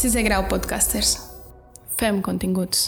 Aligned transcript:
Sisè 0.00 0.22
grau 0.24 0.46
podcasters. 0.48 1.10
Fem 2.00 2.22
continguts. 2.24 2.86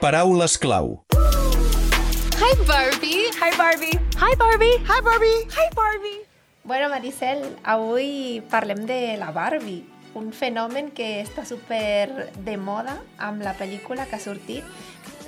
Paraules 0.00 0.58
clau. 0.58 1.04
Hi 1.14 2.58
Barbie! 2.66 3.30
Hi, 3.38 3.54
Barbie. 3.54 3.94
Hi 4.18 4.34
Barbie! 4.34 4.76
Hi, 4.82 4.98
Barbie. 4.98 5.46
Hi 5.54 5.70
Barbie! 5.78 6.20
Bueno, 6.64 6.88
Maricel, 6.88 7.44
avui 7.62 8.42
parlem 8.50 8.82
de 8.84 9.16
la 9.22 9.30
Barbie, 9.30 9.84
un 10.14 10.32
fenomen 10.32 10.90
que 10.94 11.20
està 11.22 11.44
super 11.46 12.30
de 12.46 12.56
moda 12.56 12.96
amb 13.18 13.42
la 13.42 13.54
pel·lícula 13.58 14.06
que 14.06 14.16
ha 14.16 14.22
sortit. 14.22 14.64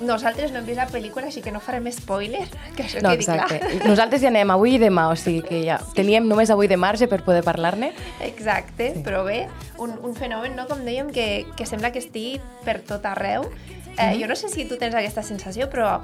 Nosaltres 0.01 0.51
no 0.53 0.59
hem 0.61 0.67
vist 0.67 0.79
la 0.79 0.87
pel·lícula, 0.89 1.27
així 1.27 1.41
que 1.41 1.51
no 1.51 1.59
farem 1.63 1.89
spoiler, 1.91 2.45
que 2.77 2.85
això 2.85 3.01
No, 3.03 3.11
quedi 3.11 3.25
exacte. 3.25 3.59
clar. 3.59 3.87
Nosaltres 3.89 4.23
ja 4.23 4.31
anem 4.31 4.53
avui 4.53 4.75
i 4.77 4.81
demà, 4.81 5.07
o 5.11 5.15
sigui 5.19 5.41
que 5.45 5.61
ja 5.65 5.79
teníem 5.97 6.27
només 6.29 6.51
avui 6.53 6.69
de 6.71 6.77
marge 6.77 7.09
per 7.11 7.23
poder 7.25 7.43
parlar-ne. 7.45 7.91
Exacte, 8.25 8.91
sí. 8.95 9.03
però 9.05 9.23
bé, 9.27 9.47
un, 9.77 9.97
un 10.01 10.15
fenomen, 10.15 10.55
no? 10.55 10.67
com 10.69 10.85
dèiem, 10.85 11.11
que, 11.13 11.45
que 11.57 11.69
sembla 11.69 11.91
que 11.91 12.03
estigui 12.03 12.37
per 12.65 12.79
tot 12.85 13.05
arreu. 13.09 13.49
Eh, 13.97 14.13
jo 14.21 14.27
no 14.29 14.35
sé 14.37 14.49
si 14.53 14.67
tu 14.69 14.77
tens 14.77 14.95
aquesta 14.95 15.23
sensació, 15.25 15.71
però 15.73 15.97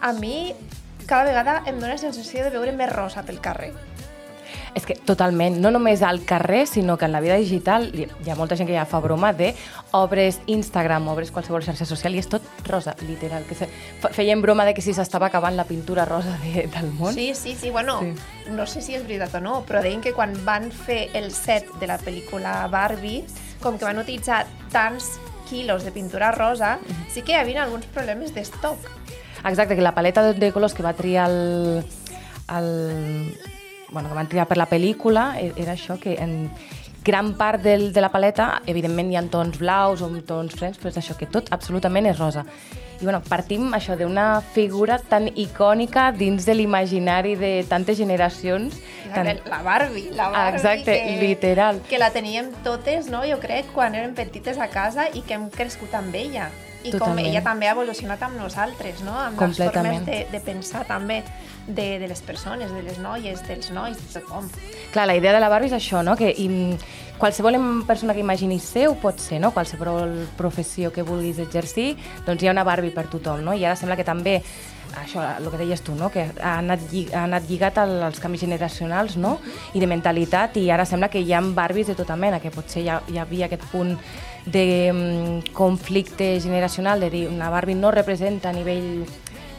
a 0.00 0.12
mi 0.16 0.54
cada 1.06 1.24
vegada 1.24 1.62
em 1.66 1.76
dóna 1.76 1.94
la 1.94 2.00
sensació 2.00 2.44
de 2.44 2.50
veure 2.54 2.72
més 2.72 2.90
rosa 2.92 3.22
pel 3.28 3.40
carrer. 3.44 3.74
És 4.74 4.84
que 4.86 4.96
totalment, 5.06 5.60
no 5.62 5.70
només 5.70 6.00
al 6.02 6.24
carrer, 6.26 6.64
sinó 6.66 6.96
que 6.98 7.04
en 7.06 7.12
la 7.12 7.20
vida 7.22 7.36
digital 7.38 7.92
hi 7.94 8.30
ha 8.30 8.34
molta 8.34 8.56
gent 8.58 8.66
que 8.66 8.74
ja 8.74 8.82
fa 8.90 8.98
broma 8.98 9.32
de 9.32 9.52
obres 9.94 10.40
Instagram, 10.50 11.06
obres 11.12 11.30
qualsevol 11.30 11.62
xarxa 11.62 11.86
social 11.86 12.14
i 12.14 12.18
és 12.18 12.26
tot 12.28 12.42
rosa, 12.66 12.96
literal. 13.06 13.44
Que 13.46 13.54
se... 13.54 13.68
fe- 14.02 14.10
Feien 14.16 14.42
broma 14.42 14.64
de 14.66 14.74
que 14.74 14.82
si 14.82 14.92
s'estava 14.92 15.28
acabant 15.30 15.54
la 15.54 15.64
pintura 15.68 16.04
rosa 16.04 16.34
de, 16.42 16.66
del 16.66 16.90
món. 16.98 17.14
Sí, 17.14 17.34
sí, 17.38 17.54
sí, 17.54 17.70
bueno, 17.70 18.00
Sí. 18.00 18.50
no 18.50 18.66
sé 18.66 18.82
si 18.82 18.96
és 18.98 19.06
veritat 19.06 19.36
o 19.38 19.40
no, 19.40 19.60
però 19.64 19.80
deien 19.80 20.00
que 20.02 20.12
quan 20.12 20.34
van 20.44 20.72
fer 20.72 21.08
el 21.14 21.30
set 21.30 21.70
de 21.78 21.86
la 21.86 22.00
pel·lícula 22.02 22.66
Barbie, 22.68 23.22
com 23.62 23.78
que 23.78 23.86
van 23.86 24.02
utilitzar 24.02 24.44
tants 24.74 25.20
quilos 25.48 25.84
de 25.84 25.92
pintura 25.92 26.32
rosa, 26.32 26.80
sí 27.14 27.22
que 27.22 27.32
hi 27.32 27.38
havia 27.38 27.62
alguns 27.62 27.86
problemes 27.94 28.34
d'estoc. 28.34 28.78
Exacte, 29.44 29.76
que 29.76 29.82
la 29.86 29.94
paleta 29.94 30.22
de, 30.26 30.34
de 30.34 30.50
colors 30.52 30.74
que 30.74 30.82
va 30.82 30.94
triar 30.98 31.30
el, 31.30 31.84
el, 32.48 33.38
bueno, 33.94 34.10
que 34.10 34.14
van 34.14 34.28
triar 34.28 34.44
per 34.50 34.58
la 34.60 34.68
pel·lícula 34.68 35.38
e- 35.40 35.54
era 35.56 35.72
això, 35.72 35.96
que 35.98 36.18
en 36.20 36.50
gran 37.04 37.34
part 37.34 37.62
del, 37.62 37.92
de 37.92 38.00
la 38.00 38.10
paleta, 38.12 38.62
evidentment 38.66 39.12
hi 39.12 39.16
ha 39.20 39.22
tons 39.30 39.58
blaus 39.60 40.02
o 40.02 40.08
tons 40.26 40.56
frens, 40.56 40.80
però 40.80 40.90
és 40.92 40.98
això, 41.00 41.16
que 41.16 41.28
tot 41.30 41.52
absolutament 41.54 42.10
és 42.10 42.18
rosa. 42.18 42.44
I 43.00 43.04
bueno, 43.04 43.20
partim 43.26 43.72
això 43.74 43.96
d'una 43.98 44.40
figura 44.54 44.98
tan 44.98 45.26
icònica 45.28 46.10
dins 46.14 46.46
de 46.46 46.54
l'imaginari 46.54 47.34
de 47.36 47.64
tantes 47.68 47.98
generacions. 47.98 48.78
La, 49.14 49.24
la 49.34 49.62
Barbie, 49.62 50.10
la 50.14 50.28
Barbie. 50.30 50.56
Exacte, 50.56 50.94
literal. 51.20 51.82
Que 51.90 51.98
la 51.98 52.10
teníem 52.14 52.52
totes, 52.64 53.10
no? 53.10 53.24
jo 53.28 53.40
crec, 53.42 53.66
quan 53.74 53.94
érem 53.98 54.14
petites 54.14 54.58
a 54.58 54.70
casa 54.70 55.08
i 55.12 55.22
que 55.26 55.36
hem 55.36 55.50
crescut 55.50 55.94
amb 55.94 56.14
ella. 56.14 56.48
I 56.84 56.90
com 56.92 56.98
Totalment. 56.98 57.26
ella 57.30 57.40
també 57.42 57.68
ha 57.68 57.72
evolucionat 57.72 58.22
amb 58.26 58.36
nosaltres, 58.36 59.00
no? 59.02 59.14
amb 59.16 59.40
les 59.40 59.56
formes 59.56 60.04
de, 60.04 60.18
de 60.30 60.40
pensar 60.44 60.84
també 60.84 61.22
de, 61.66 61.86
de 61.98 62.08
les 62.10 62.20
persones, 62.20 62.70
de 62.70 62.82
les 62.84 62.98
noies, 63.00 63.40
dels 63.48 63.70
nois, 63.72 63.96
de 63.96 64.20
tothom. 64.20 64.50
Clar, 64.92 65.06
la 65.08 65.16
idea 65.16 65.32
de 65.32 65.40
la 65.40 65.48
Barbie 65.48 65.72
és 65.72 65.78
això, 65.78 66.02
no? 66.04 66.14
que 66.20 66.28
im, 66.44 66.76
qualsevol 67.18 67.56
em- 67.56 67.82
persona 67.88 68.12
que 68.12 68.20
imaginis 68.20 68.68
ho 68.84 68.94
pot 69.00 69.18
ser, 69.18 69.40
no? 69.40 69.52
qualsevol 69.56 70.28
professió 70.36 70.92
que 70.92 71.02
vulguis 71.02 71.40
exercir, 71.40 71.94
doncs 72.26 72.42
hi 72.42 72.48
ha 72.48 72.54
una 72.54 72.64
Barbie 72.68 72.92
per 72.92 73.08
tothom, 73.08 73.40
no? 73.44 73.56
i 73.56 73.64
ara 73.64 73.76
sembla 73.80 73.96
que 73.96 74.04
també 74.04 74.42
això, 75.00 75.24
el 75.38 75.48
que 75.50 75.58
deies 75.58 75.80
tu, 75.82 75.94
no? 75.98 76.10
que 76.12 76.28
ha 76.36 76.58
anat, 76.58 76.84
ha 77.14 77.24
anat 77.24 77.48
lligat 77.48 77.80
al, 77.82 77.96
als 78.10 78.20
canvis 78.22 78.44
generacionals 78.44 79.16
no? 79.16 79.38
i 79.74 79.80
de 79.80 79.88
mentalitat, 79.90 80.60
i 80.60 80.68
ara 80.70 80.84
sembla 80.86 81.08
que 81.08 81.22
hi 81.24 81.32
ha 81.32 81.40
Barbies 81.40 81.88
de 81.90 81.96
tota 81.98 82.16
mena, 82.16 82.40
que 82.40 82.52
potser 82.54 82.84
ja 82.86 83.00
hi 83.10 83.18
havia 83.18 83.48
aquest 83.48 83.64
punt 83.72 83.96
de 84.46 84.92
mm, 84.92 85.52
conflicte 85.52 86.40
generacional, 86.40 87.00
de 87.00 87.10
dir 87.10 87.28
una 87.28 87.50
Barbie 87.50 87.74
no 87.74 87.90
representa 87.90 88.50
a 88.50 88.52
nivell 88.52 89.04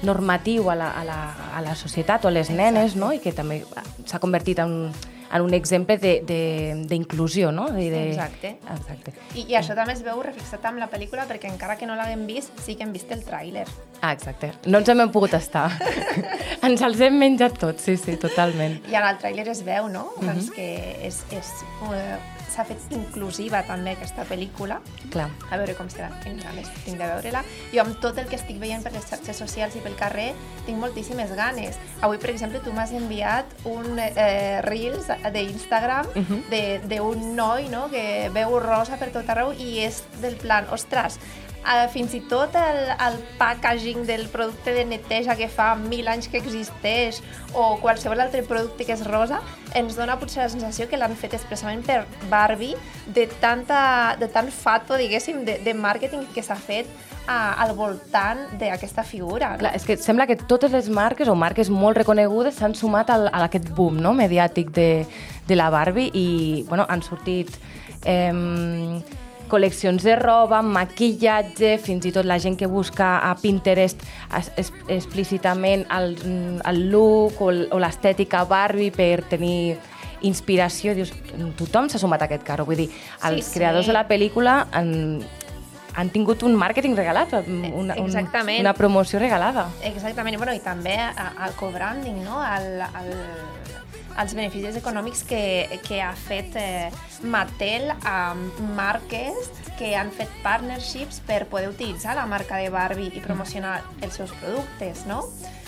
normatiu 0.04 0.70
a 0.70 0.76
la, 0.76 0.92
a 0.92 1.04
la, 1.04 1.20
a 1.58 1.62
la 1.62 1.74
societat 1.76 2.26
o 2.26 2.28
a 2.28 2.32
les 2.32 2.50
nenes, 2.52 2.96
no? 2.96 3.12
i 3.14 3.20
que 3.20 3.32
també 3.34 3.64
s'ha 4.06 4.20
convertit 4.20 4.60
en, 4.62 4.92
en 5.34 5.42
un 5.42 5.54
exemple 5.58 5.98
de- 5.98 6.22
de- 6.28 6.84
d'inclusió, 6.86 7.52
no? 7.52 7.66
I 7.80 7.90
de, 7.90 8.04
Exacte. 8.12 8.52
Exacte. 8.76 9.14
I, 9.34 9.48
I 9.50 9.56
això 9.58 9.74
també 9.74 9.96
es 9.96 10.04
veu 10.06 10.22
reflexat 10.22 10.64
amb 10.70 10.78
la 10.84 10.90
pel·lícula 10.92 11.26
perquè 11.26 11.50
encara 11.50 11.78
que 11.80 11.88
no 11.90 11.96
l'haguem 11.98 12.28
vist, 12.28 12.54
sí 12.62 12.76
que 12.76 12.84
hem 12.86 12.94
vist 12.94 13.10
el 13.16 13.24
tràiler. 13.26 13.66
Ah, 14.02 14.12
exacte. 14.14 14.52
No 14.68 14.78
ens 14.84 14.90
hem 14.94 15.02
pogut 15.12 15.34
estar. 15.34 15.72
ens 16.68 16.82
els 16.86 17.02
hem 17.02 17.18
menjat 17.18 17.58
tots, 17.58 17.82
sí, 17.88 17.98
sí, 17.98 18.18
totalment. 18.22 18.78
I 18.92 19.00
en 19.00 19.10
el 19.10 19.18
tràiler 19.18 19.48
es 19.50 19.64
veu, 19.66 19.90
no? 19.90 20.12
Mhm. 20.20 20.28
doncs 20.28 20.52
que 20.54 20.70
és, 21.08 21.24
és, 21.34 21.50
uh, 21.82 22.20
s'ha 22.56 22.64
fet 22.66 22.80
inclusiva 22.96 23.62
també 23.68 23.92
aquesta 23.98 24.24
pel·lícula. 24.26 24.80
Clar. 25.12 25.28
A 25.52 25.58
veure 25.60 25.76
com 25.76 25.90
serà, 25.92 26.10
quines 26.24 26.44
ganes 26.44 26.70
tinc 26.86 26.98
de 26.98 27.06
veure-la. 27.12 27.44
Jo 27.74 27.82
amb 27.84 28.00
tot 28.00 28.18
el 28.18 28.28
que 28.32 28.38
estic 28.40 28.60
veient 28.62 28.82
per 28.84 28.94
les 28.96 29.06
xarxes 29.10 29.38
socials 29.44 29.76
i 29.76 29.84
pel 29.84 29.96
carrer 30.00 30.32
tinc 30.66 30.80
moltíssimes 30.80 31.36
ganes. 31.36 31.76
Avui, 32.02 32.18
per 32.18 32.32
exemple, 32.32 32.60
tu 32.64 32.72
m'has 32.74 32.92
enviat 32.96 33.46
un 33.66 34.00
eh, 34.00 34.62
Reels 34.64 35.08
d'Instagram 35.34 36.08
Mhm. 36.16 36.44
de- 36.50 36.80
d'un 36.88 37.36
noi 37.36 37.68
no? 37.70 37.90
que 37.90 38.30
veu 38.34 38.60
rosa 38.60 38.98
per 38.98 39.10
tot 39.12 39.30
arreu 39.30 39.52
i 39.54 39.80
és 39.84 40.04
del 40.22 40.36
plan, 40.36 40.66
ostres, 40.72 41.20
Uh, 41.66 41.88
fins 41.90 42.14
i 42.14 42.20
tot 42.30 42.54
el, 42.54 42.76
el 43.02 43.16
packaging 43.40 44.04
del 44.06 44.28
producte 44.30 44.70
de 44.76 44.84
neteja 44.86 45.34
que 45.34 45.48
fa 45.50 45.72
mil 45.74 46.06
anys 46.12 46.28
que 46.30 46.38
existeix 46.38 47.24
o 47.58 47.80
qualsevol 47.82 48.22
altre 48.22 48.44
producte 48.46 48.86
que 48.86 48.94
és 48.94 49.02
rosa 49.08 49.40
ens 49.74 49.98
dona 49.98 50.20
potser 50.22 50.44
la 50.44 50.52
sensació 50.54 50.86
que 50.92 51.00
l'han 51.02 51.16
fet 51.18 51.34
expressament 51.34 51.82
per 51.88 52.04
Barbie 52.30 52.78
de, 53.08 53.26
tanta, 53.42 54.14
de 54.22 54.30
tant 54.30 54.52
fato, 54.54 54.94
diguéssim, 54.94 55.42
de, 55.48 55.58
de 55.66 55.74
màrqueting 55.74 56.28
que 56.36 56.46
s'ha 56.46 56.60
fet 56.60 56.86
uh, 57.26 57.34
al 57.34 57.74
voltant 57.74 58.46
d'aquesta 58.62 59.02
figura. 59.02 59.56
Clar, 59.58 59.74
és 59.74 59.90
que 59.90 59.98
sembla 59.98 60.30
que 60.30 60.38
totes 60.38 60.70
les 60.70 60.94
marques 60.94 61.28
o 61.28 61.34
marques 61.34 61.74
molt 61.74 61.98
reconegudes 62.04 62.62
s'han 62.62 62.78
sumat 62.78 63.10
al, 63.10 63.32
a 63.34 63.46
aquest 63.50 63.74
boom 63.74 63.98
no? 64.06 64.14
mediàtic 64.14 64.70
de, 64.76 64.90
de 65.50 65.58
la 65.58 65.74
Barbie 65.74 66.14
i 66.14 66.28
bueno, 66.70 66.86
han 66.88 67.02
sortit 67.02 67.58
eh, 68.06 68.32
col·leccions 69.56 70.04
de 70.04 70.18
roba, 70.20 70.60
maquillatge, 70.62 71.78
fins 71.84 72.06
i 72.06 72.12
tot 72.16 72.28
la 72.28 72.38
gent 72.44 72.60
que 72.60 72.68
busca 72.68 73.18
a 73.24 73.34
Pinterest 73.40 74.04
es, 74.36 74.52
es, 74.60 74.72
explícitament 74.92 75.86
el, 75.96 76.16
el 76.68 76.82
look 76.92 77.40
o, 77.42 77.52
o 77.72 77.80
l'estètica 77.82 78.44
Barbie 78.50 78.92
per 78.96 79.24
tenir 79.32 79.78
inspiració, 80.26 80.96
dius, 80.98 81.12
tothom 81.60 81.90
s'ha 81.92 82.02
sumat 82.02 82.24
a 82.24 82.30
aquest 82.30 82.46
carro, 82.48 82.66
vull 82.68 82.80
dir, 82.86 82.90
els 83.30 83.48
sí. 83.48 83.58
creadors 83.60 83.88
de 83.88 83.96
la 83.96 84.06
pel·lícula 84.10 84.56
han, 84.76 85.22
han 85.96 86.12
tingut 86.12 86.44
un 86.48 86.56
màrqueting 86.60 86.96
regalat, 86.98 87.36
una, 87.46 87.72
un, 87.72 87.92
Exactament. 88.08 88.64
una 88.64 88.74
promoció 88.76 89.22
regalada. 89.22 89.68
Exactament, 89.86 90.40
bueno, 90.42 90.56
i 90.56 90.64
també 90.64 90.98
al 90.98 91.56
co-branding, 91.60 92.24
no? 92.26 92.42
al, 92.42 92.82
al, 92.88 93.12
als 94.16 94.34
beneficis 94.36 94.78
econòmics 94.80 95.24
que, 95.28 95.80
que 95.86 96.00
ha 96.04 96.14
fet 96.16 96.56
eh, 96.60 96.90
Mattel 97.24 97.92
amb 98.08 98.60
marques 98.78 99.50
que 99.80 99.94
han 100.00 100.12
fet 100.16 100.32
partnerships 100.44 101.22
per 101.28 101.46
poder 101.52 101.70
utilitzar 101.74 102.16
la 102.16 102.26
marca 102.30 102.60
de 102.62 102.70
Barbie 102.72 103.12
i 103.14 103.24
promocionar 103.24 103.82
els 104.02 104.16
seus 104.16 104.32
productes, 104.40 105.06
no? 105.10 105.26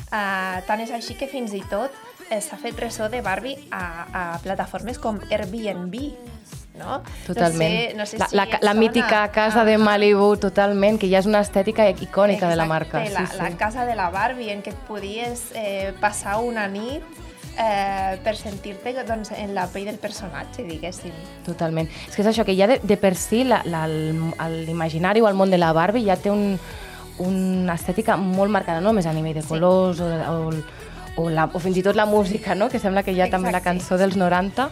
Uh, 0.07 0.63
tant 0.63 0.79
és 0.79 0.93
així 0.95 1.17
que 1.19 1.27
fins 1.27 1.51
i 1.51 1.59
tot 1.67 1.91
eh, 2.29 2.39
s'ha 2.39 2.55
fet 2.61 2.79
ressò 2.79 3.09
de 3.11 3.19
Barbie 3.21 3.57
a, 3.71 3.83
a 4.07 4.23
plataformes 4.43 4.99
com 5.03 5.19
Airbnb, 5.27 5.97
no? 6.77 7.01
Totalment. 7.25 7.73
No 7.73 7.81
sé, 7.81 7.93
no 7.97 8.05
sé 8.05 8.21
la, 8.21 8.29
si 8.31 8.39
la, 8.39 8.45
la 8.47 8.59
sona. 8.59 8.73
mítica 8.79 9.21
casa 9.35 9.65
de. 9.65 9.77
Malibu, 9.77 10.35
totalment, 10.39 10.99
que 11.01 11.09
ja 11.11 11.19
és 11.19 11.27
una 11.27 11.41
estètica 11.43 11.89
icònica 11.89 12.47
de 12.47 12.55
la 12.55 12.67
Exacte, 12.67 12.95
marca. 12.95 13.03
La, 13.11 13.25
sí, 13.25 13.35
sí. 13.35 13.41
la 13.41 13.51
casa 13.59 13.85
de 13.85 13.95
la 13.99 14.09
Barbie, 14.13 14.51
en 14.53 14.63
què 14.63 14.71
et 14.71 14.83
podies 14.87 15.49
eh, 15.55 15.93
passar 15.99 16.39
una 16.43 16.67
nit 16.71 17.03
eh, 17.57 18.17
per 18.23 18.35
sentir-te 18.37 18.93
doncs, 19.07 19.31
en 19.37 19.53
la 19.55 19.67
pell 19.71 19.85
del 19.89 19.97
personatge, 20.01 20.63
diguéssim. 20.67 21.13
Totalment. 21.45 21.89
És 22.07 22.15
que 22.15 22.21
és 22.23 22.29
això, 22.31 22.45
que 22.45 22.55
ja 22.57 22.67
de, 22.69 22.79
de 22.83 22.97
per 22.97 23.15
si 23.15 23.43
l'imaginari 23.43 25.21
o 25.21 25.27
el 25.27 25.35
món 25.35 25.51
de 25.51 25.57
la 25.57 25.73
Barbie 25.73 26.05
ja 26.05 26.17
té 26.17 26.31
un, 26.31 26.59
una 27.23 27.75
estètica 27.75 28.17
molt 28.17 28.51
marcada, 28.53 28.81
no 28.81 28.91
només 28.91 29.05
a 29.05 29.13
nivell 29.13 29.35
de 29.39 29.41
Sí. 29.41 29.49
colors 29.49 29.99
o, 29.99 30.05
o, 30.05 30.53
o, 31.17 31.29
la, 31.29 31.49
o 31.53 31.59
fins 31.59 31.77
i 31.77 31.83
tot 31.83 31.95
la 31.95 32.05
música, 32.05 32.55
no? 32.55 32.69
que 32.69 32.79
sembla 32.79 33.03
que 33.03 33.15
ja 33.15 33.29
també 33.29 33.51
la 33.51 33.61
cançó 33.65 33.97
dels 33.97 34.15
90 34.15 34.69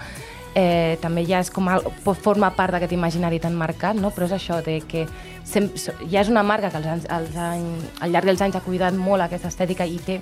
eh, 0.55 0.97
també 1.01 1.25
ja 1.27 1.41
és 1.43 1.51
com 1.51 1.67
a, 1.67 1.79
pot 2.05 2.17
formar 2.17 2.53
part 2.55 2.71
d'aquest 2.71 2.93
imaginari 2.95 3.41
tan 3.43 3.55
marcat, 3.59 3.97
no? 3.99 4.11
però 4.15 4.29
és 4.29 4.35
això 4.37 4.61
de 4.63 4.79
que 4.87 5.05
sem, 5.43 5.69
ja 6.09 6.21
és 6.21 6.29
una 6.31 6.43
marca 6.43 6.71
que 6.71 6.77
als 6.77 6.87
anys, 6.87 7.09
als 7.09 7.35
any, 7.35 7.65
al 7.99 8.13
llarg 8.13 8.29
dels 8.31 8.41
anys 8.41 8.55
ha 8.55 8.63
cuidat 8.63 8.95
molt 8.95 9.25
aquesta 9.25 9.51
estètica 9.51 9.85
i 9.85 9.99
té 9.99 10.21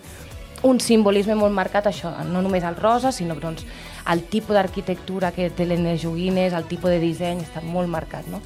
un 0.64 0.80
simbolisme 0.80 1.36
molt 1.36 1.54
marcat, 1.54 1.88
això, 1.90 2.12
no 2.28 2.42
només 2.42 2.64
el 2.64 2.78
rosa, 2.80 3.12
sinó 3.12 3.36
doncs, 3.36 3.66
el 4.10 4.24
tipus 4.32 4.56
d'arquitectura 4.56 5.32
que 5.36 5.50
té 5.52 5.68
les 5.68 6.02
joguines, 6.02 6.54
el 6.54 6.68
tipus 6.70 6.92
de 6.92 7.00
disseny, 7.04 7.44
està 7.44 7.64
molt 7.64 7.92
marcat, 7.92 8.28
no? 8.32 8.42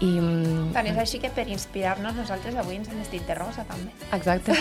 I, 0.00 0.18
mm, 0.18 0.72
Tant 0.72 0.86
és 0.88 0.96
així 0.96 1.18
que 1.20 1.28
per 1.28 1.44
inspirar-nos 1.52 2.14
nosaltres 2.16 2.54
avui 2.56 2.76
ens 2.78 2.88
hem 2.88 2.98
vestit 3.02 3.26
de 3.28 3.34
rosa 3.36 3.64
també. 3.68 3.90
Exacte. 4.16 4.54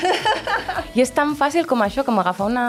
I 0.95 1.01
és 1.03 1.12
tan 1.15 1.36
fàcil 1.39 1.65
com 1.69 1.80
això, 1.86 2.03
com 2.03 2.19
agafar 2.19 2.47
una 2.50 2.65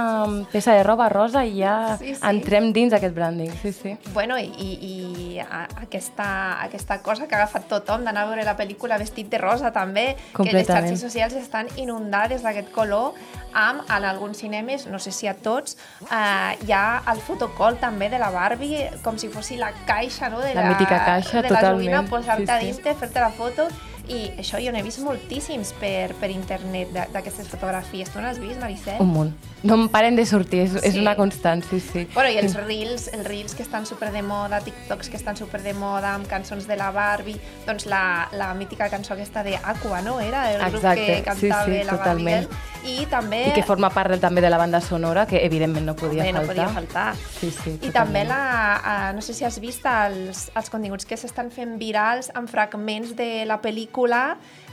peça 0.52 0.76
de 0.76 0.84
roba 0.87 1.08
rosa 1.11 1.43
i 1.44 1.56
ja 1.58 1.96
Sí, 1.99 2.14
sí. 2.14 2.20
entrem 2.31 2.70
dins 2.72 2.93
aquest 2.94 3.14
branding. 3.17 3.50
Sí, 3.62 3.72
sí. 3.72 3.96
Bueno, 4.14 4.38
i, 4.38 4.46
i, 4.46 4.70
i 4.87 5.40
aquesta, 5.40 6.61
aquesta 6.62 7.00
cosa 7.02 7.26
que 7.26 7.34
ha 7.34 7.43
agafat 7.43 7.67
tothom 7.70 8.05
d'anar 8.06 8.22
a 8.26 8.31
veure 8.31 8.44
la 8.46 8.56
pel·lícula 8.58 8.99
vestit 9.02 9.28
de 9.32 9.38
rosa 9.43 9.73
també, 9.75 10.14
que 10.37 10.46
les 10.52 10.66
xarxes 10.69 11.00
socials 11.02 11.34
estan 11.40 11.66
inundades 11.76 12.44
d'aquest 12.46 12.70
color 12.75 13.14
amb, 13.52 13.82
en 13.90 14.05
alguns 14.06 14.38
cinemes, 14.38 14.87
no 14.87 15.00
sé 15.02 15.11
si 15.11 15.26
a 15.26 15.34
tots, 15.34 15.76
eh, 16.06 16.55
hi 16.69 16.70
ha 16.70 17.02
el 17.11 17.19
fotocall 17.19 17.81
també 17.82 18.06
de 18.12 18.19
la 18.23 18.31
Barbie, 18.31 18.90
com 19.02 19.19
si 19.19 19.26
fos 19.28 19.50
la 19.58 19.73
caixa, 19.88 20.28
no? 20.31 20.38
De 20.38 20.55
La 20.55 20.69
mítica 20.70 21.00
caixa, 21.05 21.43
de 21.43 21.49
totalment. 21.49 21.64
la 21.64 21.73
joguina, 21.73 22.02
posar-te 22.08 22.46
Sí, 22.59 22.59
sí. 22.59 22.59
Dintre, 22.60 22.94
fer-te 22.94 23.20
la 23.20 23.30
foto, 23.30 23.68
i 24.10 24.30
això 24.42 24.58
jo 24.58 24.72
n'he 24.74 24.80
vist 24.82 24.98
moltíssims 25.04 25.70
per, 25.78 26.14
per 26.18 26.30
internet 26.34 26.88
d'aquestes 27.12 27.46
fotografies. 27.46 28.08
Tu 28.10 28.18
n'has 28.18 28.40
vist, 28.42 28.58
Maricel? 28.58 28.96
Un 28.98 29.12
munt. 29.14 29.34
No 29.62 29.76
em 29.76 29.84
paren 29.92 30.16
de 30.16 30.24
sortir, 30.26 30.62
és, 30.64 30.74
és 30.82 30.94
Sí. 30.94 30.98
una 31.00 31.14
constant, 31.14 31.62
sí, 31.68 31.78
sí. 31.80 32.06
Bueno, 32.14 32.30
i 32.32 32.38
els 32.40 32.54
reels, 32.56 33.06
els 33.12 33.26
reels 33.26 33.54
que 33.54 33.62
estan 33.62 33.86
super 33.86 34.10
de 34.10 34.22
moda, 34.22 34.60
TikToks 34.64 35.10
que 35.10 35.16
estan 35.20 35.36
super 35.36 35.62
de 35.62 35.74
moda, 35.74 36.14
amb 36.14 36.26
cançons 36.26 36.66
de 36.66 36.76
la 36.80 36.90
Barbie, 36.90 37.36
doncs 37.66 37.86
la, 37.86 38.28
la 38.32 38.52
mítica 38.54 38.88
cançó 38.90 39.14
aquesta 39.14 39.44
de 39.44 39.54
Aqua, 39.56 40.00
no? 40.02 40.18
Era 40.20 40.50
el 40.54 40.58
grup 40.70 40.76
Exacte, 40.82 41.06
que 41.06 41.16
sí, 41.16 41.22
cantava 41.22 41.64
sí, 41.66 41.70
la 41.70 41.76
Barbie 41.84 41.98
totalment. 41.98 42.48
Girl. 42.48 42.79
I 42.86 43.04
també... 43.10 43.42
I 43.50 43.54
que 43.56 43.64
forma 43.66 43.90
part 43.92 44.14
també 44.22 44.42
de 44.44 44.50
la 44.50 44.58
banda 44.60 44.80
sonora, 44.80 45.26
que 45.28 45.42
evidentment 45.44 45.86
no 45.86 45.94
podia 45.98 46.24
Bé, 46.24 46.32
no 46.32 46.40
faltar. 46.40 46.54
podia 46.54 46.68
faltar. 46.74 47.06
Sí, 47.40 47.50
sí, 47.50 47.74
I 47.84 47.90
també, 47.94 48.24
la, 48.28 48.40
uh, 48.80 49.10
no 49.16 49.24
sé 49.24 49.34
si 49.36 49.44
has 49.44 49.58
vist 49.60 49.84
els, 49.88 50.46
els 50.56 50.72
continguts 50.72 51.08
que 51.08 51.18
s'estan 51.20 51.50
fent 51.52 51.76
virals 51.80 52.30
amb 52.34 52.50
fragments 52.50 53.12
de 53.18 53.44
la 53.48 53.60
pel·lícula, 53.62 54.22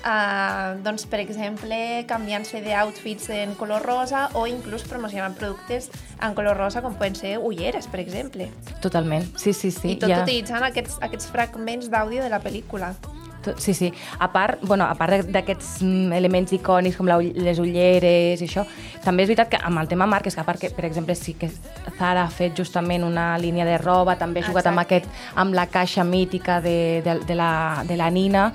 uh, 0.04 0.78
doncs, 0.86 1.08
per 1.12 1.20
exemple, 1.24 1.80
canviant-se 2.08 2.64
d'outfits 2.66 3.30
en 3.36 3.56
color 3.60 3.86
rosa 3.86 4.28
o 4.40 4.48
inclús 4.48 4.88
promocionant 4.88 5.36
productes 5.38 5.92
en 6.22 6.34
color 6.38 6.58
rosa, 6.58 6.82
com 6.86 6.96
poden 6.96 7.20
ser 7.20 7.38
ulleres, 7.38 7.92
per 7.92 8.02
exemple. 8.04 8.50
Totalment, 8.82 9.28
sí, 9.38 9.54
sí, 9.54 9.72
sí. 9.72 9.96
I 9.96 10.02
tot 10.02 10.12
ja. 10.14 10.24
utilitzant 10.24 10.64
aquests, 10.68 11.00
aquests 11.04 11.32
fragments 11.34 11.92
d'àudio 11.92 12.24
de 12.24 12.32
la 12.32 12.42
pel·lícula. 12.44 12.96
Tot- 13.44 13.60
Sí, 13.60 13.74
sí. 13.74 13.94
A 14.20 14.32
part, 14.32 14.60
bueno, 14.64 14.86
a 14.86 14.96
part 14.96 15.26
d'aquests 15.30 15.82
mm, 15.84 16.14
elements 16.14 16.52
icònics 16.54 16.98
com 16.98 17.08
la, 17.08 17.18
les 17.22 17.60
ulleres 17.60 18.42
i 18.42 18.46
això, 18.48 18.66
també 19.04 19.24
és 19.24 19.30
veritat 19.30 19.50
que 19.50 19.60
amb 19.64 19.80
el 19.80 19.88
tema 19.88 20.06
marques, 20.08 20.36
que 20.36 20.42
a 20.42 20.46
part 20.48 20.60
que, 20.60 20.70
per 20.70 20.86
exemple, 20.86 21.16
sí 21.16 21.34
que 21.34 21.50
Zara 21.98 22.24
ha 22.24 22.30
fet 22.30 22.56
justament 22.58 23.04
una 23.04 23.38
línia 23.38 23.66
de 23.66 23.78
roba, 23.78 24.16
també 24.18 24.42
ha 24.42 24.48
jugat 24.50 24.68
amb, 24.68 24.80
Exacte. 24.82 24.96
aquest, 25.08 25.36
amb 25.36 25.54
la 25.54 25.68
caixa 25.68 26.04
mítica 26.04 26.60
de, 26.62 27.02
de, 27.06 27.20
de, 27.26 27.36
la, 27.36 27.84
de 27.88 27.98
la 27.98 28.10
Nina, 28.10 28.52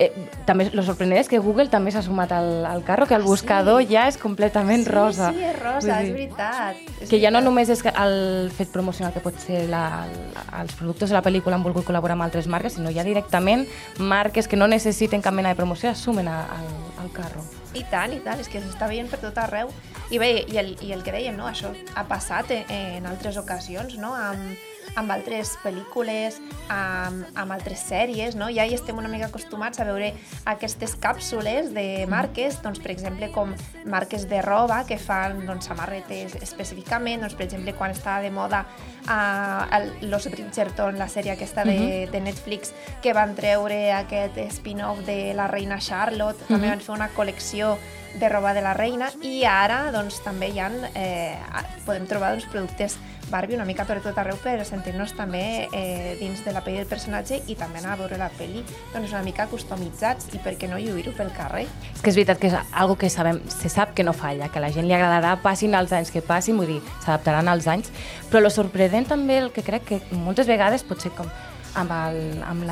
Eh, 0.00 0.08
també 0.48 0.70
lo 0.72 0.80
sorprenent 0.80 1.18
és 1.20 1.28
que 1.28 1.36
Google 1.44 1.68
també 1.68 1.90
s'ha 1.92 2.00
sumat 2.00 2.30
al, 2.32 2.64
al 2.64 2.80
carro, 2.86 3.04
que 3.06 3.12
el 3.12 3.20
Ah, 3.20 3.24
sí? 3.26 3.28
buscador 3.28 3.82
ja 3.84 4.06
és 4.08 4.16
completament 4.16 4.86
sí, 4.86 4.88
rosa. 4.90 5.26
Sí, 5.34 5.42
és 5.44 5.58
rosa, 5.58 5.80
Vull 5.82 5.90
és 5.90 6.06
dir, 6.06 6.14
veritat. 6.14 6.78
És 7.02 7.10
que 7.10 7.20
ja 7.20 7.28
no 7.28 7.42
veritat. 7.42 7.44
només 7.44 7.68
és 7.68 7.82
el 7.90 8.50
fet 8.56 8.72
promocional 8.72 9.12
que 9.12 9.20
pot 9.20 9.36
ser 9.44 9.66
la, 9.68 10.06
la, 10.08 10.46
els 10.62 10.72
productes 10.78 11.12
de 11.12 11.18
la 11.18 11.22
pel·lícula 11.22 11.58
han 11.58 11.62
volgut 11.66 11.84
col·laborar 11.84 12.16
amb 12.16 12.24
altres 12.24 12.48
marques, 12.48 12.78
sinó 12.78 12.88
ja 12.96 13.04
directament 13.04 13.66
marques 13.98 14.48
que 14.48 14.56
no 14.56 14.66
necessiten 14.72 15.20
cap 15.20 15.36
mena 15.36 15.52
de 15.52 15.60
promoció 15.60 15.90
assumen 15.92 16.28
a, 16.32 16.40
al, 16.56 16.72
al 17.04 17.12
carro. 17.12 17.44
I 17.76 17.84
tant, 17.92 18.16
i 18.16 18.24
tant, 18.24 18.40
és 18.40 18.48
que 18.48 18.58
s'està 18.64 18.88
veient 18.88 19.06
per 19.12 19.20
tot 19.20 19.36
arreu. 19.38 19.68
I 20.10 20.18
bé, 20.18 20.32
i 20.48 20.56
el, 20.58 20.72
i 20.80 20.94
el 20.96 21.04
que 21.04 21.12
dèiem, 21.12 21.36
no? 21.36 21.44
això 21.46 21.74
ha 21.94 22.02
passat 22.08 22.50
en, 22.56 22.64
en 22.72 23.06
altres 23.06 23.36
ocasions, 23.36 23.98
no? 24.00 24.14
amb, 24.16 24.56
amb 24.98 25.12
altres 25.12 25.54
pel·lícules, 25.62 26.40
amb, 26.72 27.26
amb 27.38 27.54
altres 27.54 27.82
sèries, 27.88 28.36
no? 28.38 28.50
ja 28.52 28.66
hi 28.66 28.74
estem 28.76 28.98
una 28.98 29.10
mica 29.12 29.28
acostumats 29.30 29.80
a 29.80 29.86
veure 29.88 30.12
aquestes 30.50 30.96
càpsules 31.00 31.70
de 31.74 32.06
marques, 32.10 32.60
doncs, 32.64 32.80
per 32.82 32.92
exemple, 32.94 33.30
com 33.34 33.54
marques 33.84 34.26
de 34.30 34.42
roba 34.42 34.82
que 34.88 34.98
fan 34.98 35.44
doncs, 35.46 35.68
samarretes 35.70 36.36
específicament, 36.42 37.22
doncs, 37.24 37.36
per 37.38 37.46
exemple, 37.46 37.74
quan 37.78 37.94
estava 37.94 38.24
de 38.24 38.32
moda 38.34 38.64
uh, 39.06 39.78
el, 39.78 39.90
Los 40.10 40.28
Bridgerton, 40.30 40.98
la 40.98 41.08
sèrie 41.08 41.34
aquesta 41.36 41.64
de, 41.68 42.08
de 42.10 42.20
Netflix, 42.24 42.74
que 43.02 43.14
van 43.16 43.34
treure 43.38 43.90
aquest 44.00 44.38
spin-off 44.56 45.04
de 45.06 45.32
la 45.36 45.48
reina 45.50 45.80
Charlotte, 45.80 46.46
també 46.50 46.70
van 46.70 46.82
fer 46.82 46.94
una 46.96 47.10
col·lecció 47.16 47.76
de 48.18 48.28
roba 48.28 48.54
de 48.54 48.64
la 48.64 48.74
reina 48.74 49.10
i 49.22 49.44
ara 49.46 49.90
doncs, 49.94 50.20
també 50.24 50.50
hi 50.50 50.60
ha, 50.60 50.70
eh, 50.94 51.38
podem 51.86 52.08
trobar 52.10 52.34
doncs, 52.34 52.48
productes 52.50 52.98
Barbie 53.30 53.54
una 53.54 53.64
mica 53.64 53.84
per 53.86 54.00
tot 54.02 54.16
arreu 54.18 54.36
per 54.42 54.56
sentir-nos 54.66 55.12
també 55.14 55.68
eh, 55.70 56.16
dins 56.18 56.42
de 56.42 56.52
la 56.52 56.64
pell 56.66 56.80
del 56.80 56.88
personatge 56.90 57.38
i 57.46 57.54
també 57.54 57.78
anar 57.78 57.94
a 57.94 58.00
veure 58.00 58.18
la 58.18 58.26
pel·li 58.34 58.64
doncs, 58.92 59.12
una 59.12 59.22
mica 59.22 59.46
customitzats 59.50 60.32
i 60.34 60.40
per 60.42 60.56
què 60.58 60.68
no 60.68 60.80
lluir-ho 60.82 61.14
pel 61.16 61.30
carrer. 61.36 61.68
És 61.94 62.02
que 62.02 62.10
és 62.10 62.18
veritat 62.18 62.42
que 62.42 62.50
és 62.50 62.58
algo 62.58 62.98
que 62.98 63.10
sabem, 63.12 63.38
se 63.46 63.70
sap 63.70 63.94
que 63.94 64.04
no 64.06 64.12
falla, 64.12 64.50
que 64.50 64.58
a 64.58 64.64
la 64.66 64.72
gent 64.74 64.88
li 64.90 64.96
agradarà, 64.96 65.36
passin 65.44 65.78
els 65.78 65.94
anys 65.94 66.10
que 66.10 66.24
passin, 66.26 66.58
vull 66.58 66.74
dir, 66.74 66.80
s'adaptaran 67.04 67.48
als 67.48 67.70
anys, 67.70 67.94
però 68.32 68.42
lo 68.42 68.50
sorprenent 68.50 69.06
també 69.14 69.38
el 69.44 69.54
que 69.54 69.62
crec 69.62 69.86
que 69.86 70.02
moltes 70.10 70.50
vegades 70.50 70.82
pot 70.82 71.00
ser 71.00 71.14
com 71.14 71.30
amb 71.74 72.64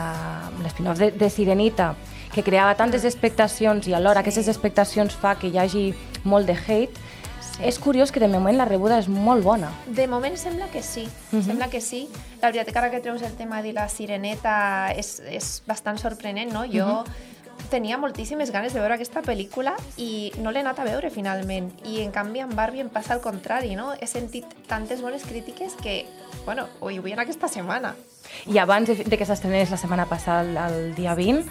l'espin-off 0.63 0.99
de, 0.99 1.11
de 1.13 1.31
Sirenita, 1.31 1.95
que 2.35 2.43
creava 2.43 2.75
tantes 2.77 3.05
expectacions 3.05 3.87
i 3.89 3.95
alhora 3.95 4.21
Sí. 4.21 4.29
aquestes 4.29 4.49
expectacions 4.49 5.15
fa 5.17 5.37
que 5.39 5.49
hi 5.49 5.59
hagi 5.59 5.95
molt 6.25 6.47
de 6.47 6.53
hate, 6.55 6.93
sí. 7.41 7.63
és 7.65 7.79
curiós 7.79 8.13
que 8.13 8.21
de 8.21 8.29
moment 8.29 8.57
la 8.57 8.65
rebuda 8.67 8.99
és 8.99 9.09
molt 9.09 9.43
bona. 9.45 9.71
De 9.87 10.07
moment 10.07 10.37
sembla 10.37 10.69
que 10.69 10.83
sí, 10.83 11.09
Mhm. 11.33 11.43
sembla 11.43 11.69
que 11.71 11.81
sí. 11.81 12.09
La 12.43 12.49
veritat 12.51 12.73
que 12.73 12.79
ara 12.79 12.91
que 12.91 13.01
treus 13.01 13.23
el 13.23 13.33
tema 13.35 13.63
de 13.63 13.73
la 13.73 13.89
sireneta 13.89 14.93
és, 14.97 15.21
és 15.21 15.63
bastant 15.67 15.99
sorprenent, 15.99 16.53
no? 16.53 16.65
Jo 16.67 17.05
Mhm. 17.05 17.13
Tenia 17.69 17.99
moltíssimes 17.99 18.51
ganes 18.51 18.75
de 18.75 18.81
veure 18.81 18.97
aquesta 18.97 19.23
pel·lícula 19.23 19.75
i 19.97 20.33
no 20.43 20.51
l'he 20.53 20.61
anat 20.65 20.81
a 20.81 20.87
veure 20.89 21.11
finalment. 21.11 21.71
I 21.87 22.03
en 22.05 22.13
canvi 22.13 22.41
amb 22.45 22.55
Barbie 22.59 22.83
em 22.85 22.91
passa 22.93 23.15
el 23.15 23.21
contrari, 23.25 23.75
no? 23.77 23.93
He 24.01 24.07
sentit 24.07 24.47
tantes 24.69 25.03
bones 25.03 25.25
crítiques 25.29 25.77
que, 25.81 26.07
bueno, 26.45 26.69
ho 26.81 26.91
vull 26.91 27.13
anar 27.13 27.27
aquesta 27.27 27.49
setmana. 27.49 27.95
I 28.47 28.59
abans 28.59 28.89
de, 28.89 29.05
de 29.05 29.19
que 29.19 29.27
s'estrenés 29.29 29.71
la 29.71 29.81
setmana 29.81 30.07
passada, 30.09 30.43
el, 30.43 30.57
el 30.57 30.95
dia 30.97 31.15
20, 31.15 31.45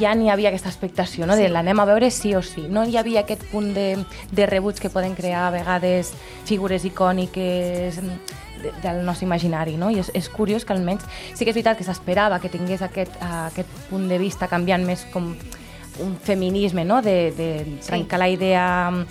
ja 0.00 0.14
n'hi 0.14 0.28
havia 0.28 0.50
aquesta 0.50 0.68
expectació, 0.68 1.26
no? 1.26 1.36
de 1.36 1.46
Sí. 1.46 1.52
l'anem 1.52 1.80
a 1.80 1.86
veure 1.88 2.10
sí 2.10 2.34
o 2.34 2.42
sí. 2.42 2.66
No 2.68 2.84
hi 2.84 2.96
havia 3.00 3.20
aquest 3.24 3.44
punt 3.52 3.72
de, 3.74 3.96
de 4.30 4.46
rebuig 4.46 4.80
que 4.80 4.90
poden 4.90 5.14
crear 5.16 5.46
a 5.46 5.54
vegades 5.54 6.12
figures 6.44 6.84
icòniques 6.84 8.00
de, 8.62 8.72
del 8.82 9.04
nostre 9.06 9.26
imaginari, 9.26 9.76
no? 9.76 9.90
I 9.90 10.00
és, 10.02 10.10
és 10.14 10.28
curiós 10.28 10.64
que 10.64 10.72
almenys 10.74 11.04
sí 11.34 11.44
que 11.44 11.50
és 11.52 11.56
veritat 11.56 11.78
que 11.78 11.84
s'esperava 11.86 12.38
que 12.42 12.48
tingués 12.52 12.82
aquest, 12.82 13.14
uh, 13.22 13.46
aquest 13.48 13.68
punt 13.90 14.08
de 14.10 14.18
vista 14.18 14.48
canviant 14.48 14.84
més 14.86 15.06
com 15.12 15.34
un 16.00 16.12
feminisme, 16.22 16.84
no? 16.84 17.00
de, 17.02 17.32
de 17.34 17.48
trencar 17.86 18.18
la 18.20 18.28
idea 18.30 18.64
re- 18.90 19.06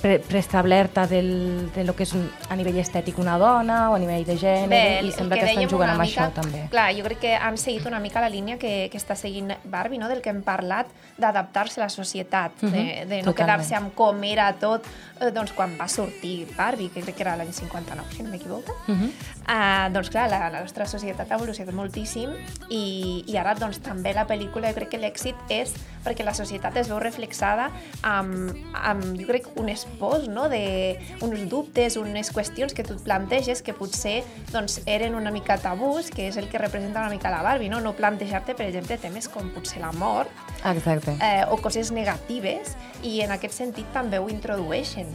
pre- 0.00 0.18
preestablerta 0.20 1.06
del, 1.06 1.70
de 1.74 1.84
lo 1.84 1.94
que 1.96 2.04
és 2.04 2.12
un, 2.14 2.28
a 2.48 2.56
nivell 2.56 2.78
estètic 2.78 3.18
una 3.18 3.36
dona 3.38 3.90
o 3.90 3.94
a 3.94 3.98
nivell 3.98 4.24
de 4.24 4.36
gènere 4.38 4.98
el- 5.00 5.08
i 5.08 5.12
sembla 5.12 5.36
que, 5.36 5.44
estan 5.44 5.56
dèiem 5.56 5.70
jugant 5.70 5.90
amb 5.90 6.00
mica, 6.02 6.28
això 6.28 6.34
també. 6.40 6.68
Clar, 6.70 6.88
jo 6.96 7.04
crec 7.04 7.18
que 7.20 7.34
han 7.36 7.58
seguit 7.58 7.86
una 7.86 8.00
mica 8.00 8.20
la 8.20 8.28
línia 8.28 8.58
que, 8.58 8.88
que 8.92 8.98
està 8.98 9.16
seguint 9.16 9.52
Barbie, 9.64 9.98
no? 9.98 10.08
del 10.08 10.22
que 10.22 10.30
hem 10.30 10.42
parlat, 10.42 10.86
d'adaptar-se 11.18 11.80
a 11.80 11.84
la 11.84 11.90
societat, 11.90 12.52
de, 12.60 12.68
Mhm, 12.68 13.08
de 13.08 13.22
no 13.22 13.34
quedar-se 13.34 13.74
amb 13.74 13.94
com 13.94 14.22
era 14.24 14.52
tot 14.54 14.86
eh, 15.20 15.30
doncs, 15.30 15.52
quan 15.52 15.76
va 15.80 15.88
sortir 15.88 16.46
Barbie, 16.56 16.88
que 16.90 17.02
crec 17.02 17.16
que 17.16 17.22
era 17.22 17.36
l'any 17.36 17.52
59, 17.52 18.14
si 18.16 18.22
no 18.22 18.30
m'equivoco. 18.30 18.72
Uh 18.88 18.94
-huh. 18.94 19.10
Uh, 19.42 19.92
doncs 19.92 20.08
clar, 20.10 20.28
la, 20.30 20.48
la 20.50 20.60
nostra 20.60 20.86
societat 20.86 21.30
ha 21.30 21.34
evolucionat 21.34 21.74
moltíssim 21.74 22.30
i, 22.70 23.24
i 23.26 23.36
ara 23.36 23.54
doncs 23.54 23.80
també 23.80 24.12
la 24.14 24.26
pel·lícula 24.26 24.68
jo 24.68 24.74
crec 24.74 24.88
que 24.90 24.98
l'èxit 24.98 25.34
és 25.48 25.72
perquè 26.04 26.24
la 26.24 26.34
societat 26.34 26.76
es 26.76 26.88
veu 26.88 26.98
reflexada 27.00 27.70
amb, 28.02 28.54
amb 28.72 29.18
jo 29.18 29.26
crec, 29.32 29.48
un 29.60 29.70
espòs, 29.72 30.28
no? 30.30 30.48
de, 30.52 30.98
uns 31.24 31.46
dubtes, 31.50 31.96
unes 32.00 32.30
qüestions 32.34 32.74
que 32.76 32.84
tu 32.86 32.96
et 32.96 33.04
planteges 33.04 33.64
que 33.64 33.74
potser 33.76 34.20
doncs, 34.52 34.80
eren 34.86 35.16
una 35.18 35.32
mica 35.34 35.58
tabús, 35.62 36.12
que 36.12 36.28
és 36.28 36.38
el 36.40 36.48
que 36.52 36.60
representa 36.62 37.02
una 37.02 37.12
mica 37.12 37.32
la 37.32 37.42
Barbie, 37.42 37.70
no, 37.72 37.80
no 37.80 37.94
plantejar-te, 37.98 38.56
per 38.58 38.68
exemple, 38.68 38.98
temes 39.00 39.28
com 39.32 39.50
potser 39.54 39.82
la 39.82 39.92
mort 39.96 40.30
Exacte. 40.68 41.16
eh, 41.18 41.44
o 41.50 41.58
coses 41.62 41.92
negatives 41.92 42.76
i 43.02 43.20
en 43.24 43.34
aquest 43.34 43.56
sentit 43.58 43.88
també 43.94 44.20
ho 44.20 44.28
introdueixen. 44.32 45.10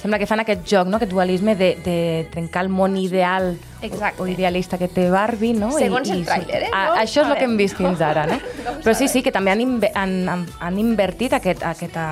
Sembla 0.00 0.16
que 0.16 0.28
fan 0.28 0.40
aquest 0.40 0.64
joc, 0.64 0.88
no? 0.88 0.96
aquest 0.96 1.12
dualisme 1.12 1.54
de, 1.60 1.74
de 1.84 1.98
trencar 2.32 2.64
el 2.64 2.70
món 2.72 2.96
ideal 2.96 3.52
Exacte. 3.82 4.22
o, 4.22 4.26
idealista 4.26 4.78
que 4.78 4.88
té 4.88 5.08
Barbie, 5.10 5.54
no? 5.54 5.70
Segons 5.72 6.10
el 6.10 6.24
surt- 6.24 6.28
tràiler, 6.28 6.62
eh? 6.66 6.70
No 6.72 6.96
això 7.00 7.24
és 7.24 7.30
el 7.30 7.36
que 7.38 7.44
hem 7.48 7.56
vist 7.56 7.76
fins 7.78 8.00
ara, 8.00 8.26
no? 8.26 8.40
No 8.64 8.76
Però 8.84 8.94
sí, 8.94 9.08
sí, 9.08 9.22
que 9.22 9.32
també 9.32 9.50
han, 9.52 9.62
han, 9.94 10.12
han, 10.28 10.46
han 10.60 10.78
invertit 10.78 11.32
aquest, 11.36 11.62
aquesta, 11.64 12.04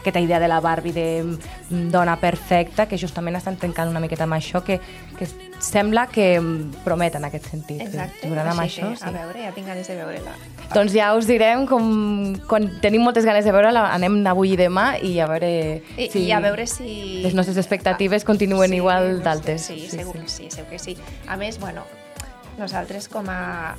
aquesta 0.00 0.20
idea 0.20 0.38
de 0.40 0.48
la 0.48 0.60
Barbie 0.60 0.92
de 0.92 1.06
mm, 1.24 1.88
dona 1.90 2.16
perfecta, 2.20 2.86
que 2.86 2.98
justament 2.98 3.36
estan 3.36 3.56
trencant 3.56 3.90
una 3.90 4.00
miqueta 4.02 4.24
amb 4.24 4.36
això, 4.38 4.62
que, 4.64 4.78
que 5.18 5.26
sembla 5.60 6.06
que 6.12 6.38
mm, 6.40 6.82
promet 6.84 7.14
en 7.18 7.24
aquest 7.28 7.50
sentit. 7.50 7.80
Exacte, 7.82 8.28
Jugaran 8.28 8.52
amb 8.52 8.64
així 8.64 8.82
això, 8.82 8.90
que, 8.92 9.00
sí. 9.02 9.08
a 9.08 9.12
veure, 9.14 9.44
ja 9.46 9.52
tinc 9.56 9.66
ganes 9.70 9.88
de 9.90 9.96
veure-la. 9.98 10.34
Doncs 10.74 10.94
ja 10.96 11.10
us 11.14 11.26
direm 11.28 11.66
com, 11.70 12.34
quan 12.48 12.68
tenim 12.82 13.02
moltes 13.04 13.26
ganes 13.26 13.44
de 13.46 13.52
veure-la, 13.54 13.86
anem 13.94 14.20
avui 14.30 14.54
i 14.54 14.58
demà 14.58 14.94
i 15.04 15.18
a 15.20 15.26
veure 15.30 15.50
I, 15.98 16.08
I 16.22 16.30
a 16.32 16.40
veure 16.40 16.66
si... 16.70 17.20
les 17.24 17.34
nostres 17.36 17.58
expectatives 17.60 18.24
continuen 18.24 18.70
Sí, 18.70 18.76
igual 18.80 19.10
no 19.10 19.18
sé, 19.18 19.24
d'altes. 19.24 19.68
Sí, 19.70 19.78
segur 19.90 20.16
que 20.18 20.28
sí, 20.28 20.48
segur 20.50 20.70
que 20.70 20.78
sí. 20.84 20.96
A 21.28 21.38
més, 21.40 21.58
bueno, 21.62 21.84
nosaltres 22.60 23.08
com 23.12 23.30
a 23.32 23.74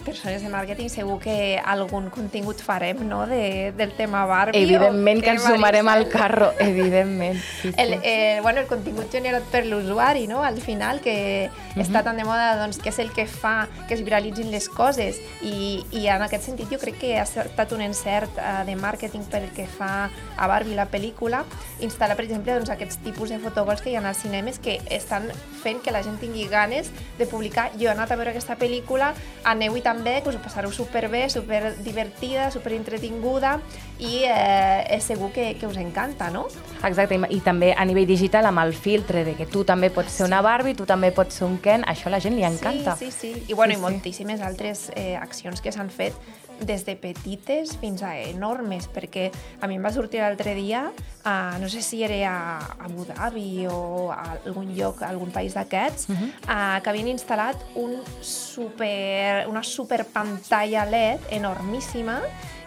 persones 0.00 0.42
de 0.42 0.48
màrqueting 0.52 0.90
segur 0.92 1.18
que 1.22 1.58
algun 1.58 2.10
contingut 2.10 2.60
farem, 2.64 3.02
no?, 3.08 3.26
de, 3.26 3.72
del 3.76 3.92
tema 3.96 4.24
Barbie. 4.26 4.62
Evidentment 4.62 5.22
que 5.22 5.34
ens 5.34 5.44
sumarem 5.44 5.88
al 5.88 6.08
carro, 6.08 6.52
evidentment. 6.58 7.38
Sí, 7.62 7.70
sí. 7.70 7.74
El, 7.76 7.98
eh, 8.02 8.40
bueno, 8.42 8.60
el 8.60 8.66
contingut 8.66 9.10
generat 9.12 9.46
per 9.52 9.64
l'usuari, 9.66 10.26
no?, 10.26 10.42
al 10.44 10.60
final, 10.60 11.00
que 11.00 11.50
uh 11.50 11.76
-huh. 11.76 11.84
està 11.84 12.02
tan 12.02 12.16
de 12.16 12.24
moda, 12.24 12.56
doncs, 12.56 12.78
que 12.78 12.90
és 12.90 12.98
el 12.98 13.12
que 13.12 13.26
fa 13.26 13.68
que 13.88 13.94
es 13.94 14.04
viralitzin 14.04 14.50
les 14.50 14.68
coses 14.68 15.16
i, 15.42 15.84
i 15.90 16.06
en 16.08 16.22
aquest 16.22 16.44
sentit 16.44 16.70
jo 16.70 16.78
crec 16.78 16.98
que 16.98 17.18
ha 17.18 17.22
estat 17.22 17.72
un 17.72 17.80
encert 17.80 18.30
uh, 18.38 18.64
de 18.66 18.76
màrqueting 18.76 19.24
pel 19.30 19.48
que 19.54 19.66
fa 19.66 20.10
a 20.36 20.46
Barbie, 20.46 20.74
la 20.74 20.86
pel·lícula, 20.90 21.44
instal·lar, 21.80 22.16
per 22.16 22.24
exemple, 22.24 22.54
doncs, 22.54 22.70
aquests 22.70 22.98
tipus 23.04 23.30
de 23.30 23.38
fotogols 23.38 23.82
que 23.82 23.90
hi 23.90 23.96
ha 23.96 24.02
als 24.06 24.22
cinemes 24.22 24.58
que 24.58 24.80
estan 24.90 25.30
fent 25.62 25.82
que 25.82 25.92
la 25.92 26.02
gent 26.02 26.18
tingui 26.20 26.48
ganes 26.48 26.90
de 27.18 27.26
publicar 27.26 27.70
jo 27.78 27.88
he 27.88 27.92
anat 27.92 28.10
a 28.10 28.16
veure 28.16 28.30
aquesta 28.30 28.56
pel·lícula, 28.56 29.12
aneu-hi 29.44 29.82
també, 29.90 30.20
que 30.22 30.30
us 30.30 30.38
ho 30.38 30.42
passareu 30.42 30.72
superbé, 30.74 31.26
super 31.32 31.74
divertida, 31.82 32.50
super 32.54 32.72
entretinguda 32.76 33.58
i 33.98 34.22
eh, 34.24 34.96
és 34.96 35.06
segur 35.10 35.32
que, 35.34 35.52
que 35.58 35.68
us 35.68 35.78
encanta, 35.82 36.30
no? 36.32 36.46
Exacte, 36.86 37.18
i, 37.18 37.36
i 37.36 37.40
també 37.44 37.72
a 37.74 37.86
nivell 37.88 38.08
digital 38.08 38.48
amb 38.50 38.62
el 38.64 38.74
filtre 38.74 39.24
de 39.26 39.34
que 39.38 39.48
tu 39.50 39.64
també 39.68 39.90
pots 39.94 40.20
ser 40.20 40.28
una 40.28 40.40
Barbie, 40.46 40.76
tu 40.78 40.86
també 40.88 41.12
pots 41.16 41.40
ser 41.40 41.48
un 41.48 41.58
Ken, 41.62 41.84
això 41.90 42.08
a 42.08 42.16
la 42.16 42.22
gent 42.22 42.38
li 42.38 42.46
encanta. 42.46 42.96
Sí, 42.96 43.10
sí, 43.10 43.34
sí. 43.34 43.48
I, 43.48 43.54
bueno, 43.54 43.70
Sí, 43.70 43.76
sí, 43.76 43.78
sí. 43.78 43.80
i 43.80 43.82
moltíssimes 43.82 44.40
altres 44.40 44.86
eh, 44.96 45.16
accions 45.16 45.60
que 45.60 45.72
s'han 45.74 45.90
fet 45.90 46.16
des 46.60 46.84
de 46.84 46.94
petites 46.96 47.76
fins 47.80 48.02
a 48.04 48.14
enormes, 48.20 48.88
perquè 48.92 49.30
a 49.60 49.68
mi 49.68 49.78
em 49.78 49.84
va 49.84 49.92
sortir 49.94 50.20
l'altre 50.20 50.54
dia, 50.54 50.90
uh, 51.24 51.58
no 51.60 51.68
sé 51.68 51.82
si 51.82 52.02
era 52.02 52.18
a 52.30 52.76
Abu 52.84 53.04
Dhabi 53.04 53.66
o 53.66 54.10
a 54.12 54.38
algun 54.44 54.74
lloc, 54.76 55.02
a 55.02 55.08
algun 55.08 55.30
país 55.30 55.54
d'aquests, 55.54 56.08
uh 56.08 56.14
-huh. 56.14 56.28
uh, 56.48 56.82
que 56.82 56.90
havien 56.90 57.08
instal·lat 57.08 57.56
un 57.74 58.02
super, 58.20 59.46
una 59.48 59.62
super 59.62 60.04
pantalla 60.04 60.84
LED 60.84 61.20
enormíssima 61.30 62.20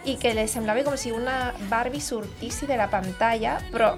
i 0.04 0.16
que 0.16 0.34
li 0.34 0.48
semblava 0.48 0.84
com 0.84 0.96
si 0.96 1.10
una 1.12 1.54
Barbie 1.68 2.00
sortissi 2.00 2.66
de 2.66 2.76
la 2.76 2.88
pantalla, 2.88 3.58
però 3.72 3.96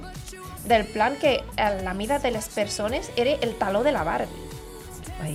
del 0.66 0.84
plan 0.86 1.16
que 1.16 1.42
la 1.82 1.94
mida 1.94 2.18
de 2.18 2.30
les 2.30 2.48
persones 2.48 3.10
era 3.16 3.30
el 3.30 3.54
taló 3.56 3.82
de 3.82 3.92
la 3.92 4.04
Barbie. 4.04 4.45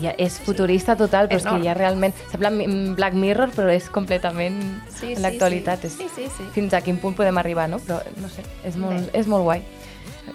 Ja 0.01 0.13
és 0.17 0.37
futurista 0.39 0.95
total, 0.95 1.27
però 1.27 1.37
és, 1.37 1.43
Enorme. 1.45 1.59
que 1.59 1.65
ja 1.65 1.73
realment... 1.73 2.13
Sembla 2.31 2.51
Black 2.95 3.15
Mirror, 3.17 3.49
però 3.55 3.69
és 3.73 3.89
completament 3.89 4.59
Sí, 4.93 5.13
en 5.13 5.21
l'actualitat. 5.23 5.81
sí, 5.81 5.87
és 5.87 5.93
sí, 5.97 6.07
sí, 6.15 6.27
sí. 6.37 6.43
Fins 6.53 6.73
a 6.73 6.81
quin 6.81 6.97
punt 7.01 7.15
podem 7.17 7.37
arribar, 7.37 7.67
no? 7.69 7.79
Però, 7.79 7.99
no 8.21 8.29
sé, 8.29 8.43
és 8.63 8.77
molt, 8.77 9.11
Bé. 9.11 9.19
és 9.19 9.27
molt 9.27 9.43
guai. 9.43 9.63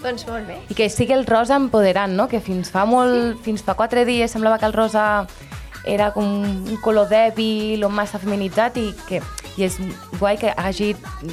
Doncs 0.03 0.27
molt 0.29 0.47
bé. 0.47 0.59
I 0.69 0.75
que 0.75 0.89
sigui 0.91 1.15
el 1.15 1.25
rosa 1.27 1.57
empoderant, 1.57 2.13
no? 2.15 2.29
Que 2.29 2.41
fins 2.41 2.71
fa 2.71 2.85
molt... 2.85 3.39
Fins 3.47 3.63
fa 3.63 3.75
quatre 3.79 4.05
dies 4.05 4.31
semblava 4.31 4.59
que 4.59 4.67
el 4.67 4.75
rosa 4.75 5.27
era 5.87 6.11
com 6.13 6.27
un 6.43 6.77
color 6.83 7.07
dèbil 7.09 7.85
o 7.87 7.89
massa 7.89 8.19
feminitzat 8.19 8.77
i 8.83 8.89
que 9.07 9.21
i 9.57 9.65
és 9.65 9.79
guai 10.21 10.37
que 10.41 10.53
hagi, 10.57 10.91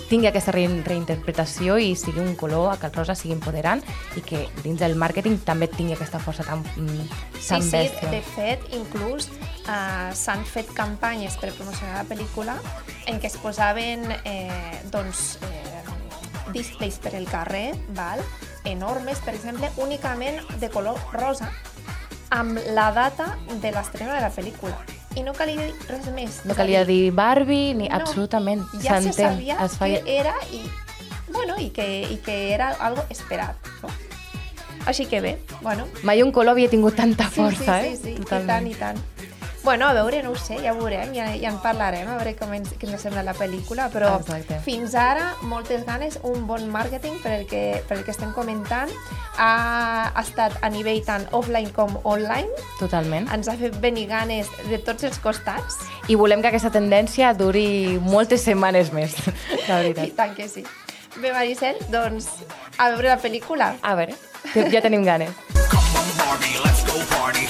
tingui 0.09 0.29
aquesta 0.29 0.53
re 0.55 0.65
reinterpretació 0.85 1.77
i 1.77 1.93
sigui 1.99 2.21
un 2.23 2.35
color, 2.39 2.77
que 2.79 2.87
el 2.87 2.93
rosa 2.95 3.15
sigui 3.15 3.35
empoderant 3.35 3.83
i 4.15 4.23
que 4.23 4.45
dins 4.63 4.79
del 4.79 4.95
màrqueting 4.95 5.41
també 5.43 5.67
tingui 5.67 5.97
aquesta 5.97 6.19
força 6.23 6.45
tan, 6.47 6.63
mm, 6.77 7.07
Sí, 7.39 7.49
tan 7.49 7.61
sí, 7.61 7.75
bèstia. 7.75 8.09
de 8.11 8.21
fet, 8.21 8.63
inclús 8.71 9.27
uh, 9.67 10.13
s'han 10.15 10.45
fet 10.45 10.71
campanyes 10.73 11.35
per 11.37 11.51
promocionar 11.51 12.03
la 12.03 12.07
pel·lícula 12.07 12.55
en 13.07 13.19
què 13.19 13.27
es 13.27 13.35
posaven 13.37 14.07
eh, 14.23 14.79
doncs, 14.91 15.37
eh, 15.43 15.83
displays 16.53 16.97
per 17.03 17.15
el 17.15 17.27
carrer, 17.27 17.73
val? 17.89 18.21
enormes, 18.63 19.19
per 19.19 19.33
exemple, 19.35 19.69
únicament 19.75 20.39
de 20.61 20.69
color 20.69 20.95
rosa, 21.11 21.51
amb 22.29 22.57
la 22.71 22.91
data 22.95 23.37
de 23.59 23.71
l'estrena 23.71 24.15
de 24.15 24.21
la 24.21 24.31
pel·lícula. 24.31 24.77
I 25.15 25.23
no 25.23 25.33
calia 25.37 25.61
dir 25.61 25.73
res 25.89 26.07
més. 26.15 26.39
No 26.45 26.55
calia 26.57 26.85
dir 26.85 27.11
Barbie 27.13 27.73
ni 27.77 27.87
no, 27.89 27.95
absolutament. 27.95 28.63
Ja 28.81 28.99
se 29.01 29.13
sabia 29.13 29.57
Es 29.63 29.77
feia... 29.77 30.01
que 30.03 30.17
era 30.19 30.33
i, 30.51 30.63
bueno, 31.29 31.57
i, 31.61 31.69
que, 31.69 31.85
i 32.09 32.17
que 32.17 32.53
era 32.53 32.71
algo 32.79 33.03
esperat. 33.13 33.55
No? 33.83 33.89
Així 34.85 35.05
que 35.07 35.21
bé, 35.23 35.37
bueno, 35.61 35.85
Mai 36.03 36.21
un 36.23 36.31
color 36.35 36.57
havia 36.57 36.67
tingut 36.69 36.95
tanta 36.97 37.29
Sí, 37.29 37.39
força, 37.39 37.77
sí, 37.81 37.87
eh? 37.87 37.95
sí, 37.95 38.01
sí, 38.03 38.15
i 38.17 38.23
Totalment. 38.25 38.47
tant, 38.49 38.67
i 38.67 38.75
tant. 38.75 38.99
Bueno, 39.63 39.87
a 39.87 39.93
veure, 39.93 40.21
no 40.23 40.31
ho 40.31 40.35
sé, 40.35 40.57
ja 40.59 40.73
veurem, 40.75 41.13
ja, 41.15 41.29
ja 41.39 41.47
en 41.47 41.57
parlarem, 41.63 42.03
a 42.11 42.17
veure 42.19 42.33
com 42.35 42.51
ens, 42.51 42.73
què 42.75 42.83
ens 42.89 42.99
sembla 43.05 43.21
la 43.23 43.31
pel·lícula, 43.37 43.85
però 43.93 44.09
Exacte. 44.19 44.57
fins 44.65 44.91
ara, 44.99 45.29
moltes 45.47 45.85
ganes, 45.87 46.17
un 46.27 46.43
bon 46.49 46.65
màrqueting 46.73 47.15
per 47.23 47.31
el 47.37 47.45
que, 47.47 47.61
per 47.87 47.95
el 48.01 48.03
que 48.03 48.11
estem 48.11 48.33
comentant. 48.35 48.91
Ha, 49.39 50.11
ha 50.11 50.21
estat 50.21 50.57
a 50.61 50.67
nivell 50.69 50.99
tant 51.07 51.23
offline 51.31 51.71
com 51.71 51.95
online, 52.03 52.51
Totalment. 52.81 53.29
ens 53.31 53.47
ha 53.47 53.55
fet 53.55 53.79
venir 53.79 54.03
ganes 54.11 54.51
de 54.67 54.81
tots 54.83 55.07
els 55.07 55.17
costats, 55.23 55.79
I 56.11 56.17
volem 56.19 56.41
que 56.43 56.49
aquesta 56.51 56.69
tendència 56.69 57.31
duri 57.33 57.95
moltes 58.03 58.43
setmanes 58.43 58.91
més, 58.91 59.15
la 59.69 59.79
i 59.87 59.93
veritat. 59.93 60.15
tant 60.19 60.35
que 60.35 60.49
sí. 60.51 60.65
Bé, 61.21 61.31
Maricel, 61.31 61.79
doncs, 61.93 62.27
a 62.77 62.89
veure 62.91 63.13
la 63.15 63.19
pel·lícula. 63.21 63.77
A 63.81 63.95
veure, 63.95 64.19
ja 64.75 64.81
tenim 64.83 65.05
ganes. 65.07 65.31
Come 65.71 66.03
on, 66.03 66.11
Barbie, 66.19 66.59
let's 66.65 66.83
go 66.83 66.99
party. 67.15 67.47